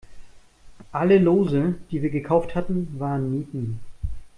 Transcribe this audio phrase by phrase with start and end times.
[0.93, 3.81] Alle Lose, die wir gekauft hatten, waren Nieten.